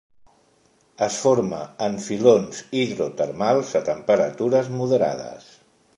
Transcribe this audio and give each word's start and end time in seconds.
Es 1.07 1.17
forma 1.25 1.59
en 1.89 1.99
filons 2.07 2.63
hidrotermals 2.79 3.75
a 3.81 3.83
temperatures 3.93 4.73
moderades. 4.81 5.51